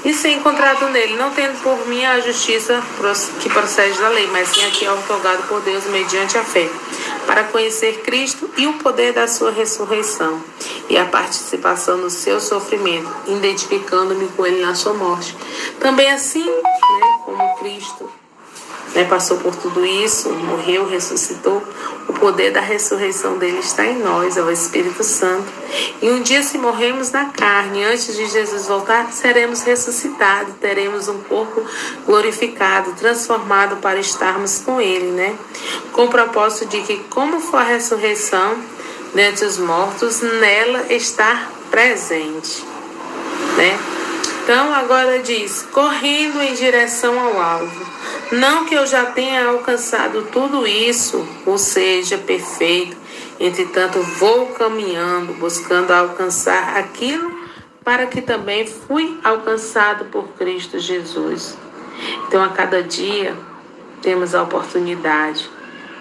E 0.05 0.13
ser 0.13 0.31
encontrado 0.31 0.89
nele, 0.89 1.15
não 1.15 1.31
tendo 1.31 1.61
por 1.61 1.87
mim 1.87 2.03
a 2.05 2.19
justiça 2.19 2.81
que 3.41 3.49
procede 3.49 3.99
da 3.99 4.09
lei, 4.09 4.27
mas 4.27 4.49
sim 4.49 4.65
aqui 4.65 4.85
é 4.85 4.91
otorgado 4.91 5.43
por 5.43 5.61
Deus 5.61 5.85
mediante 5.85 6.37
a 6.37 6.43
fé 6.43 6.69
para 7.25 7.45
conhecer 7.45 8.01
Cristo 8.01 8.49
e 8.57 8.67
o 8.67 8.73
poder 8.73 9.13
da 9.13 9.27
sua 9.27 9.51
ressurreição 9.51 10.43
e 10.89 10.97
a 10.97 11.05
participação 11.05 11.97
no 11.97 12.09
seu 12.09 12.39
sofrimento, 12.39 13.09
identificando-me 13.27 14.27
com 14.29 14.45
ele 14.45 14.61
na 14.61 14.75
sua 14.75 14.93
morte. 14.93 15.35
Também 15.79 16.11
assim, 16.11 16.45
né, 16.45 17.19
como 17.25 17.57
Cristo 17.59 18.09
né, 18.93 19.03
passou 19.05 19.37
por 19.37 19.55
tudo 19.55 19.85
isso, 19.85 20.29
morreu, 20.29 20.87
ressuscitou, 20.87 21.63
o 22.07 22.13
poder 22.13 22.51
da 22.51 22.61
ressurreição 22.61 23.37
dele 23.37 23.59
está 23.59 23.85
em 23.85 23.99
nós, 23.99 24.37
é 24.37 24.41
o 24.41 24.51
Espírito 24.51 25.03
Santo. 25.03 25.51
E 26.01 26.09
um 26.09 26.21
dia, 26.21 26.43
se 26.43 26.57
morremos 26.57 27.11
na 27.11 27.25
carne, 27.25 27.83
antes 27.83 28.15
de 28.15 28.25
Jesus 28.27 28.67
voltar, 28.67 29.11
seremos 29.11 29.63
ressuscitados, 29.63 30.53
teremos 30.61 31.07
um 31.07 31.17
corpo 31.19 31.63
glorificado, 32.05 32.93
transformado 32.93 33.77
para 33.77 33.99
estarmos 33.99 34.59
com 34.59 34.79
ele, 34.79 35.11
né? 35.11 35.35
Com 35.91 36.05
o 36.05 36.09
propósito 36.09 36.67
de 36.67 36.81
que, 36.81 36.97
como 37.09 37.39
for 37.39 37.57
a 37.57 37.63
ressurreição 37.63 38.57
dentre 39.13 39.45
os 39.45 39.57
mortos, 39.57 40.21
nela 40.21 40.93
estar 40.93 41.51
presente, 41.71 42.63
né? 43.57 43.79
Então 44.43 44.73
agora 44.73 45.19
diz: 45.19 45.65
correndo 45.71 46.41
em 46.41 46.53
direção 46.53 47.17
ao 47.19 47.41
alvo 47.41 47.92
não 48.33 48.65
que 48.65 48.75
eu 48.75 48.85
já 48.85 49.05
tenha 49.05 49.47
alcançado 49.47 50.23
tudo 50.31 50.67
isso, 50.67 51.25
ou 51.45 51.57
seja, 51.57 52.17
perfeito. 52.17 52.97
Entretanto, 53.39 54.01
vou 54.01 54.47
caminhando, 54.47 55.33
buscando 55.33 55.91
alcançar 55.91 56.77
aquilo 56.77 57.31
para 57.83 58.05
que 58.07 58.21
também 58.21 58.65
fui 58.65 59.19
alcançado 59.23 60.05
por 60.05 60.27
Cristo 60.29 60.79
Jesus. 60.79 61.57
Então, 62.27 62.43
a 62.43 62.49
cada 62.49 62.81
dia, 62.81 63.35
temos 64.01 64.33
a 64.33 64.43
oportunidade 64.43 65.49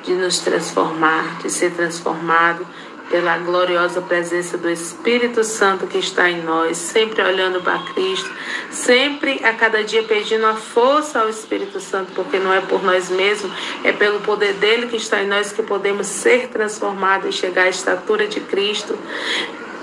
de 0.02 0.12
nos 0.12 0.38
transformar, 0.38 1.38
de 1.42 1.50
ser 1.50 1.72
transformado 1.72 2.66
pela 3.12 3.36
gloriosa 3.36 4.00
presença 4.00 4.56
do 4.56 4.70
Espírito 4.70 5.44
Santo 5.44 5.86
que 5.86 5.98
está 5.98 6.30
em 6.30 6.42
nós, 6.42 6.78
sempre 6.78 7.20
olhando 7.20 7.60
para 7.60 7.78
Cristo, 7.92 8.30
sempre 8.70 9.38
a 9.44 9.52
cada 9.52 9.84
dia 9.84 10.02
pedindo 10.02 10.46
a 10.46 10.54
força 10.54 11.20
ao 11.20 11.28
Espírito 11.28 11.78
Santo, 11.78 12.10
porque 12.14 12.38
não 12.38 12.50
é 12.50 12.62
por 12.62 12.82
nós 12.82 13.10
mesmos, 13.10 13.52
é 13.84 13.92
pelo 13.92 14.20
poder 14.20 14.54
dele 14.54 14.86
que 14.86 14.96
está 14.96 15.22
em 15.22 15.26
nós 15.26 15.52
que 15.52 15.62
podemos 15.62 16.06
ser 16.06 16.48
transformados 16.48 17.28
e 17.28 17.38
chegar 17.38 17.64
à 17.64 17.68
estatura 17.68 18.26
de 18.26 18.40
Cristo. 18.40 18.98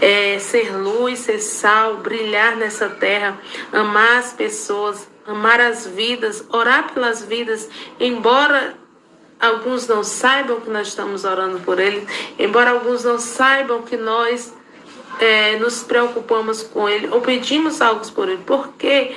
É, 0.01 0.39
ser 0.39 0.75
luz, 0.77 1.19
ser 1.19 1.39
sal, 1.39 1.97
brilhar 1.97 2.55
nessa 2.55 2.87
terra, 2.87 3.37
amar 3.71 4.19
as 4.19 4.31
pessoas, 4.31 5.07
amar 5.27 5.59
as 5.59 5.85
vidas, 5.85 6.43
orar 6.49 6.93
pelas 6.93 7.21
vidas, 7.21 7.69
embora 7.99 8.75
alguns 9.39 9.87
não 9.87 10.03
saibam 10.03 10.59
que 10.59 10.69
nós 10.69 10.87
estamos 10.89 11.23
orando 11.23 11.59
por 11.59 11.79
ele, 11.79 12.05
embora 12.37 12.71
alguns 12.71 13.03
não 13.03 13.19
saibam 13.19 13.81
que 13.81 13.95
nós 13.95 14.53
é, 15.19 15.57
nos 15.57 15.83
preocupamos 15.83 16.63
com 16.63 16.87
ele 16.87 17.07
ou 17.07 17.21
pedimos 17.21 17.81
algo 17.81 18.05
por 18.11 18.27
ele, 18.27 18.41
porque 18.45 19.15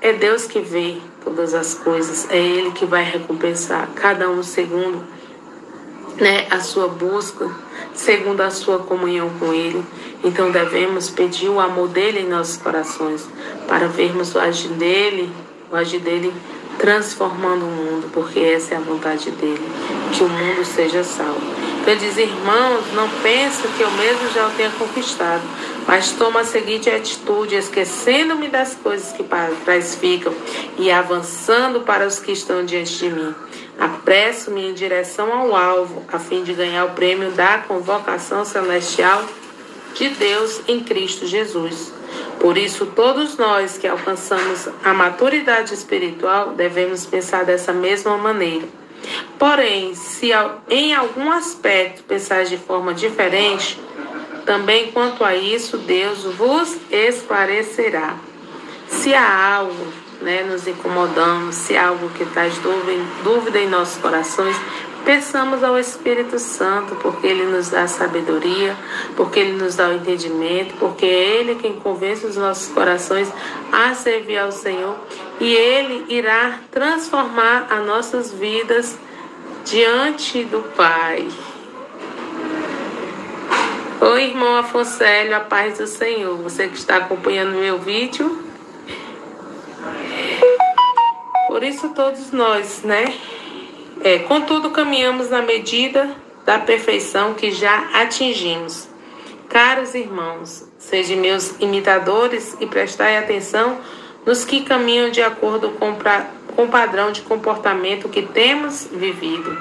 é 0.00 0.12
Deus 0.12 0.46
que 0.46 0.60
vê 0.60 0.98
todas 1.24 1.54
as 1.54 1.74
coisas, 1.74 2.30
é 2.30 2.38
Ele 2.38 2.70
que 2.70 2.84
vai 2.84 3.02
recompensar 3.02 3.88
cada 3.94 4.30
um 4.30 4.42
segundo 4.42 5.02
né, 6.16 6.46
a 6.50 6.60
sua 6.60 6.86
busca, 6.86 7.50
segundo 7.92 8.40
a 8.40 8.50
sua 8.50 8.78
comunhão 8.78 9.30
com 9.38 9.52
Ele. 9.52 9.84
Então 10.22 10.50
devemos 10.50 11.10
pedir 11.10 11.48
o 11.48 11.58
amor 11.58 11.88
dele 11.88 12.20
em 12.20 12.28
nossos 12.28 12.56
corações 12.56 13.28
para 13.66 13.88
vermos 13.88 14.34
o 14.34 14.38
agir 14.38 14.68
dele, 14.68 15.30
o 15.70 15.76
agir 15.76 16.00
dele 16.00 16.32
transformando 16.78 17.64
o 17.64 17.70
mundo, 17.70 18.10
porque 18.12 18.38
essa 18.38 18.74
é 18.74 18.76
a 18.76 18.80
vontade 18.80 19.30
dele, 19.30 19.66
que 20.12 20.22
o 20.22 20.28
mundo 20.28 20.64
seja 20.64 21.02
salvo. 21.02 21.40
Então 21.80 21.94
ele 21.94 22.00
diz, 22.00 22.16
irmãos, 22.16 22.92
não 22.94 23.08
pensa 23.22 23.68
que 23.68 23.80
eu 23.80 23.90
mesmo 23.92 24.30
já 24.32 24.48
o 24.48 24.50
tenha 24.50 24.70
conquistado, 24.70 25.42
mas 25.86 26.10
toma 26.12 26.40
a 26.40 26.44
seguinte 26.44 26.90
atitude, 26.90 27.54
esquecendo-me 27.54 28.48
das 28.48 28.74
coisas 28.74 29.12
que 29.12 29.22
para 29.22 29.52
trás 29.64 29.94
ficam 29.94 30.34
e 30.78 30.90
avançando 30.90 31.80
para 31.80 32.06
os 32.06 32.18
que 32.18 32.32
estão 32.32 32.64
diante 32.64 32.98
de 32.98 33.10
mim. 33.10 33.34
Apresso-me 33.78 34.68
em 34.68 34.74
direção 34.74 35.32
ao 35.32 35.54
alvo, 35.54 36.02
a 36.12 36.18
fim 36.18 36.42
de 36.42 36.54
ganhar 36.54 36.86
o 36.86 36.90
prêmio 36.90 37.30
da 37.30 37.58
convocação 37.58 38.44
celestial 38.44 39.24
de 39.94 40.08
Deus 40.08 40.60
em 40.66 40.80
Cristo 40.80 41.26
Jesus. 41.26 41.92
Por 42.46 42.56
isso, 42.56 42.86
todos 42.86 43.36
nós 43.36 43.76
que 43.76 43.88
alcançamos 43.88 44.68
a 44.84 44.94
maturidade 44.94 45.74
espiritual 45.74 46.50
devemos 46.50 47.04
pensar 47.04 47.44
dessa 47.44 47.72
mesma 47.72 48.16
maneira. 48.16 48.68
Porém, 49.36 49.96
se 49.96 50.30
em 50.70 50.94
algum 50.94 51.32
aspecto 51.32 52.04
pensar 52.04 52.44
de 52.44 52.56
forma 52.56 52.94
diferente, 52.94 53.80
também 54.44 54.92
quanto 54.92 55.24
a 55.24 55.34
isso 55.34 55.76
Deus 55.76 56.22
vos 56.22 56.76
esclarecerá. 56.88 58.14
Se 58.86 59.12
há 59.12 59.56
algo 59.56 59.92
né, 60.22 60.44
nos 60.44 60.68
incomodando, 60.68 61.52
se 61.52 61.76
há 61.76 61.88
algo 61.88 62.08
que 62.10 62.24
traz 62.26 62.54
dúvida 63.24 63.58
em 63.58 63.68
nossos 63.68 64.00
corações, 64.00 64.56
Peçamos 65.06 65.62
ao 65.62 65.78
Espírito 65.78 66.36
Santo, 66.36 66.96
porque 66.96 67.28
ele 67.28 67.44
nos 67.44 67.68
dá 67.68 67.86
sabedoria, 67.86 68.76
porque 69.14 69.38
ele 69.38 69.52
nos 69.52 69.76
dá 69.76 69.88
o 69.88 69.92
entendimento, 69.92 70.74
porque 70.80 71.06
é 71.06 71.36
ele 71.36 71.54
quem 71.54 71.74
convence 71.74 72.26
os 72.26 72.36
nossos 72.36 72.66
corações 72.74 73.32
a 73.70 73.94
servir 73.94 74.36
ao 74.36 74.50
Senhor 74.50 74.96
e 75.38 75.54
ele 75.54 76.06
irá 76.08 76.58
transformar 76.72 77.68
as 77.70 77.86
nossas 77.86 78.32
vidas 78.32 78.98
diante 79.64 80.42
do 80.42 80.60
Pai. 80.74 81.28
Oi, 84.00 84.24
irmão 84.24 84.56
Afonso, 84.56 85.04
a 85.04 85.38
paz 85.38 85.78
do 85.78 85.86
Senhor. 85.86 86.36
Você 86.38 86.66
que 86.66 86.76
está 86.76 86.96
acompanhando 86.96 87.56
meu 87.56 87.78
vídeo. 87.78 88.44
Por 91.46 91.62
isso 91.62 91.90
todos 91.90 92.32
nós, 92.32 92.82
né? 92.82 93.14
É, 94.06 94.20
contudo, 94.20 94.70
caminhamos 94.70 95.30
na 95.30 95.42
medida 95.42 96.08
da 96.44 96.60
perfeição 96.60 97.34
que 97.34 97.50
já 97.50 97.88
atingimos. 97.92 98.88
Caros 99.48 99.96
irmãos, 99.96 100.64
sejam 100.78 101.16
meus 101.16 101.56
imitadores 101.58 102.56
e 102.60 102.66
prestai 102.66 103.16
atenção 103.16 103.80
nos 104.24 104.44
que 104.44 104.60
caminham 104.60 105.10
de 105.10 105.20
acordo 105.20 105.70
com, 105.70 105.96
pra, 105.96 106.24
com 106.54 106.66
o 106.66 106.68
padrão 106.68 107.10
de 107.10 107.22
comportamento 107.22 108.08
que 108.08 108.22
temos 108.22 108.86
vivido. 108.92 109.58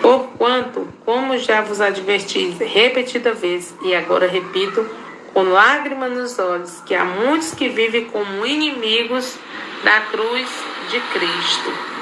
Porquanto, 0.00 0.88
como 1.04 1.36
já 1.36 1.60
vos 1.60 1.78
adverti 1.78 2.56
repetida 2.58 3.34
vez, 3.34 3.74
e 3.82 3.94
agora 3.94 4.26
repito, 4.26 4.88
com 5.34 5.42
lágrima 5.42 6.08
nos 6.08 6.38
olhos, 6.38 6.80
que 6.86 6.94
há 6.94 7.04
muitos 7.04 7.52
que 7.52 7.68
vivem 7.68 8.06
como 8.06 8.46
inimigos 8.46 9.36
da 9.84 10.00
cruz 10.10 10.48
de 10.88 10.98
Cristo. 11.12 11.95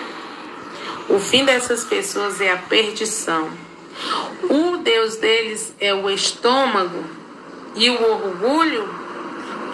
O 1.08 1.18
fim 1.18 1.44
dessas 1.44 1.84
pessoas 1.84 2.40
é 2.40 2.50
a 2.50 2.56
perdição. 2.56 3.50
O 4.48 4.78
Deus 4.78 5.16
deles 5.16 5.74
é 5.80 5.94
o 5.94 6.10
estômago 6.10 7.04
e 7.76 7.90
o 7.90 8.02
orgulho 8.02 8.88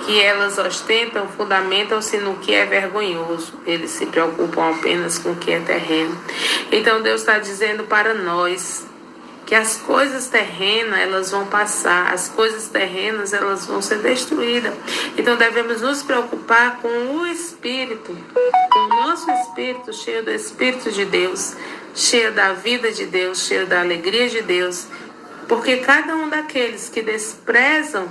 que 0.04 0.20
elas 0.20 0.58
ostentam 0.58 1.28
fundamentam-se 1.28 2.18
no 2.18 2.36
que 2.36 2.54
é 2.54 2.64
vergonhoso. 2.64 3.52
Eles 3.66 3.90
se 3.90 4.06
preocupam 4.06 4.70
apenas 4.70 5.18
com 5.18 5.32
o 5.32 5.36
que 5.36 5.52
é 5.52 5.60
terreno. 5.60 6.16
Então 6.72 7.02
Deus 7.02 7.20
está 7.20 7.38
dizendo 7.38 7.84
para 7.84 8.14
nós 8.14 8.86
que 9.50 9.54
as 9.56 9.78
coisas 9.78 10.28
terrenas 10.28 11.00
elas 11.00 11.30
vão 11.32 11.44
passar, 11.44 12.14
as 12.14 12.28
coisas 12.28 12.68
terrenas 12.68 13.32
elas 13.32 13.66
vão 13.66 13.82
ser 13.82 13.98
destruídas. 13.98 14.72
Então 15.18 15.36
devemos 15.36 15.80
nos 15.80 16.04
preocupar 16.04 16.76
com 16.76 17.16
o 17.16 17.26
espírito, 17.26 18.16
com 18.72 18.78
o 18.78 18.88
nosso 18.88 19.28
espírito 19.28 19.92
cheio 19.92 20.24
do 20.24 20.30
espírito 20.30 20.92
de 20.92 21.04
Deus, 21.04 21.56
cheio 21.96 22.30
da 22.30 22.52
vida 22.52 22.92
de 22.92 23.06
Deus, 23.06 23.44
cheio 23.44 23.66
da 23.66 23.80
alegria 23.80 24.28
de 24.28 24.40
Deus, 24.40 24.86
porque 25.48 25.78
cada 25.78 26.14
um 26.14 26.28
daqueles 26.28 26.88
que 26.88 27.02
desprezam 27.02 28.08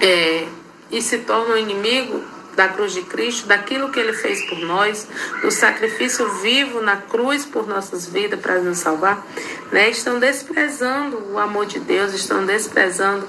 é, 0.00 0.44
e 0.90 1.00
se 1.00 1.18
tornam 1.18 1.56
inimigo 1.56 2.20
da 2.56 2.68
cruz 2.68 2.92
de 2.92 3.02
Cristo, 3.02 3.46
daquilo 3.46 3.90
que 3.90 3.98
ele 3.98 4.12
fez 4.12 4.42
por 4.48 4.58
nós, 4.58 5.06
do 5.40 5.50
sacrifício 5.50 6.28
vivo 6.40 6.80
na 6.80 6.96
cruz 6.96 7.44
por 7.44 7.66
nossas 7.66 8.06
vidas 8.06 8.40
para 8.40 8.60
nos 8.60 8.78
salvar, 8.78 9.24
né? 9.72 9.90
estão 9.90 10.18
desprezando 10.18 11.32
o 11.32 11.38
amor 11.38 11.66
de 11.66 11.78
Deus, 11.80 12.12
estão 12.12 12.44
desprezando 12.44 13.26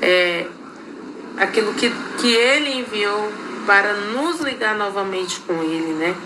é, 0.00 0.46
aquilo 1.36 1.74
que, 1.74 1.90
que 2.18 2.32
ele 2.32 2.78
enviou 2.80 3.32
para 3.66 3.94
nos 3.94 4.40
ligar 4.40 4.74
novamente 4.74 5.40
com 5.40 5.62
ele, 5.62 5.92
né? 5.94 6.16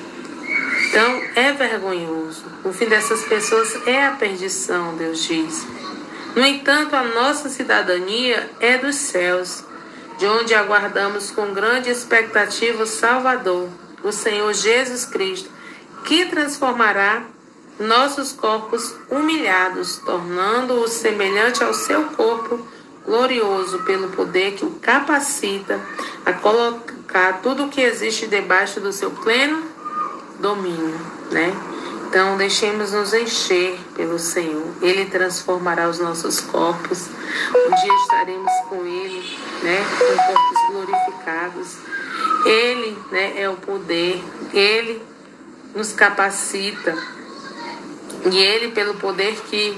Então 0.89 1.23
é 1.35 1.53
vergonhoso. 1.53 2.45
O 2.65 2.73
fim 2.73 2.87
dessas 2.87 3.23
pessoas 3.25 3.77
é 3.87 4.07
a 4.07 4.13
perdição, 4.13 4.97
Deus 4.97 5.25
diz. 5.25 5.67
No 6.35 6.45
entanto, 6.45 6.95
a 6.95 7.03
nossa 7.03 7.49
cidadania 7.49 8.51
é 8.61 8.79
dos 8.79 8.95
céus 8.97 9.65
de 10.19 10.27
onde 10.27 10.55
aguardamos 10.55 11.31
com 11.31 11.53
grande 11.53 11.91
expectativa 11.91 12.83
o 12.83 12.87
Salvador, 12.87 13.69
o 14.03 14.13
Senhor 14.13 14.53
Jesus 14.53 15.05
Cristo, 15.05 15.51
que 16.05 16.27
transformará 16.27 17.25
nossos 17.79 18.33
corpos 18.33 18.95
humilhados, 19.11 19.99
tornando-os 19.99 20.93
semelhante 20.93 21.63
ao 21.63 21.75
seu 21.75 22.05
corpo 22.05 22.67
glorioso 23.05 23.81
pelo 23.85 24.09
poder 24.09 24.55
que 24.55 24.65
o 24.65 24.71
capacita 24.73 25.81
a 26.25 26.33
colocar 26.33 27.41
tudo 27.43 27.67
o 27.67 27.69
que 27.69 27.81
existe 27.81 28.27
debaixo 28.27 28.81
do 28.81 28.93
seu 28.93 29.11
pleno 29.11 29.63
domínio, 30.41 30.99
né? 31.31 31.53
Então, 32.09 32.37
deixemos 32.37 32.93
nos 32.93 33.13
encher 33.13 33.79
pelo 33.95 34.19
Senhor. 34.19 34.65
Ele 34.81 35.07
transformará 35.07 35.89
os 35.89 35.99
nossos 35.99 36.41
corpos. 36.41 37.09
Um 37.09 37.75
dia 37.75 37.95
estaremos 38.03 38.53
com 38.69 38.77
Ele, 38.87 39.39
né? 39.67 39.85
Com 39.99 40.17
corpos 40.17 40.71
glorificados. 40.71 41.77
Ele, 42.45 42.97
né? 43.11 43.43
É 43.43 43.49
o 43.49 43.57
poder. 43.57 44.23
Ele 44.53 45.03
nos 45.75 45.93
capacita. 45.93 46.97
E 48.31 48.39
Ele, 48.39 48.73
pelo 48.73 48.95
poder 48.95 49.35
que 49.51 49.77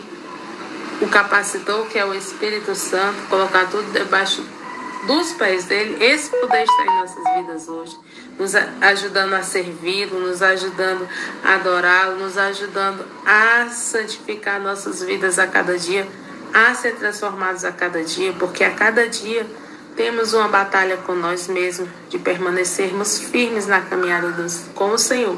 o 1.01 1.09
capacitou, 1.09 1.87
que 1.87 1.99
é 1.99 2.05
o 2.05 2.15
Espírito 2.15 2.75
Santo, 2.75 3.17
colocar 3.29 3.69
tudo 3.71 3.91
debaixo 3.93 4.45
dos 5.07 5.33
pés 5.33 5.65
dele, 5.65 6.05
esse 6.05 6.31
poder 6.31 6.65
está 6.65 6.83
em 6.83 6.87
nossas 6.87 7.35
vidas 7.37 7.69
hoje 7.69 7.99
nos 8.39 8.55
ajudando 8.55 9.35
a 9.35 9.43
servi-lo, 9.43 10.21
nos 10.21 10.43
ajudando 10.43 11.09
a 11.43 11.55
adorá-lo, 11.55 12.19
nos 12.19 12.39
ajudando 12.39 13.05
a 13.27 13.69
santificar 13.69 14.61
nossas 14.61 15.03
vidas 15.03 15.39
a 15.39 15.47
cada 15.47 15.77
dia, 15.77 16.07
a 16.55 16.73
ser 16.75 16.95
transformados 16.95 17.65
a 17.65 17.73
cada 17.73 18.03
dia, 18.03 18.33
porque 18.35 18.63
a 18.63 18.71
cada 18.71 19.09
dia 19.09 19.45
temos 19.99 20.33
uma 20.33 20.47
batalha 20.47 20.97
com 20.99 21.13
nós 21.13 21.49
mesmos 21.49 21.89
de 22.09 22.21
permanecermos 22.21 23.19
firmes 23.19 23.67
na 23.67 23.81
caminhada 23.81 24.31
dos, 24.31 24.63
com 24.73 24.91
o 24.93 24.99
Senhor. 24.99 25.37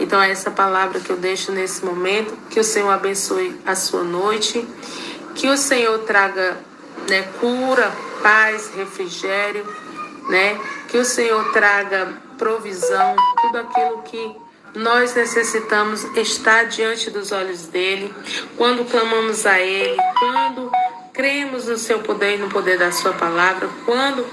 Então 0.00 0.20
é 0.20 0.30
essa 0.30 0.50
palavra 0.50 0.98
que 0.98 1.10
eu 1.10 1.16
deixo 1.18 1.52
nesse 1.52 1.84
momento, 1.84 2.34
que 2.48 2.58
o 2.58 2.64
Senhor 2.64 2.88
abençoe 2.88 3.60
a 3.66 3.74
sua 3.74 4.02
noite, 4.02 4.66
que 5.34 5.46
o 5.46 5.58
Senhor 5.58 5.98
traga 6.04 6.56
né, 7.06 7.22
cura, 7.38 7.92
paz, 8.22 8.70
refrigério, 8.74 9.66
né? 10.30 10.58
Que 10.88 10.96
o 10.96 11.04
Senhor 11.04 11.52
traga 11.52 12.08
provisão, 12.38 13.14
tudo 13.42 13.58
aquilo 13.58 14.02
que 14.04 14.34
nós 14.74 15.14
necessitamos 15.14 16.04
está 16.16 16.64
diante 16.64 17.10
dos 17.10 17.30
olhos 17.30 17.66
dele. 17.66 18.14
Quando 18.56 18.90
clamamos 18.90 19.44
a 19.44 19.60
ele, 19.60 19.98
quando 20.18 20.70
cremos 21.18 21.66
no 21.66 21.76
seu 21.76 21.98
poder 21.98 22.36
e 22.36 22.38
no 22.38 22.48
poder 22.48 22.78
da 22.78 22.92
sua 22.92 23.12
palavra, 23.12 23.68
quando 23.84 24.24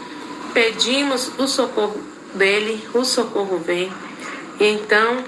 pedimos 0.53 1.31
o 1.39 1.47
socorro 1.47 1.99
dele, 2.35 2.87
o 2.93 3.03
socorro 3.03 3.57
vem. 3.57 3.91
Então 4.59 5.23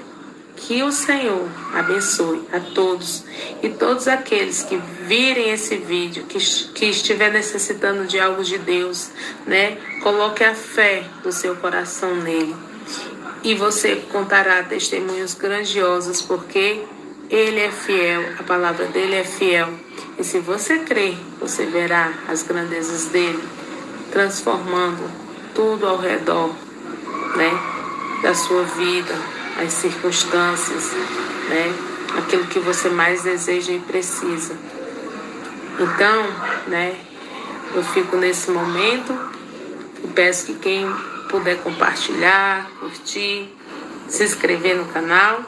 que 0.55 0.83
o 0.83 0.91
Senhor 0.91 1.49
abençoe 1.73 2.43
a 2.53 2.59
todos 2.59 3.23
e 3.63 3.69
todos 3.69 4.07
aqueles 4.07 4.61
que 4.61 4.77
virem 5.07 5.49
esse 5.49 5.77
vídeo, 5.77 6.25
que, 6.25 6.37
que 6.37 6.85
estiver 6.85 7.31
necessitando 7.31 8.05
de 8.05 8.19
algo 8.19 8.43
de 8.43 8.59
Deus, 8.59 9.09
né? 9.45 9.77
Coloque 10.03 10.43
a 10.43 10.53
fé 10.53 11.05
do 11.23 11.31
seu 11.31 11.55
coração 11.55 12.15
nele. 12.15 12.55
E 13.43 13.55
você 13.55 13.95
contará 14.11 14.61
testemunhos 14.61 15.33
grandiosos, 15.33 16.21
porque 16.21 16.83
ele 17.29 17.59
é 17.59 17.71
fiel, 17.71 18.23
a 18.39 18.43
palavra 18.43 18.85
dele 18.85 19.15
é 19.15 19.23
fiel. 19.23 19.69
E 20.17 20.23
se 20.23 20.39
você 20.39 20.79
crer, 20.79 21.17
você 21.39 21.65
verá 21.65 22.11
as 22.27 22.43
grandezas 22.43 23.05
dele 23.05 23.41
transformando 24.11 25.09
tudo 25.53 25.87
ao 25.87 25.97
redor, 25.97 26.49
né, 27.35 27.51
da 28.23 28.33
sua 28.33 28.63
vida, 28.63 29.13
as 29.63 29.73
circunstâncias, 29.73 30.91
né? 31.49 31.73
Aquilo 32.17 32.45
que 32.45 32.59
você 32.59 32.89
mais 32.89 33.23
deseja 33.23 33.71
e 33.71 33.79
precisa. 33.79 34.55
Então, 35.79 36.23
né? 36.67 36.95
Eu 37.73 37.83
fico 37.83 38.15
nesse 38.15 38.49
momento 38.49 39.13
e 40.03 40.07
peço 40.07 40.45
que 40.45 40.55
quem 40.55 40.89
puder 41.29 41.57
compartilhar, 41.57 42.69
curtir, 42.79 43.53
se 44.07 44.23
inscrever 44.23 44.77
no 44.77 44.85
canal, 44.85 45.43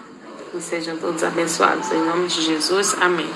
que 0.52 0.62
sejam 0.62 0.98
todos 0.98 1.24
abençoados. 1.24 1.92
Em 1.92 2.04
nome 2.04 2.28
de 2.28 2.42
Jesus, 2.42 2.96
amém. 3.00 3.30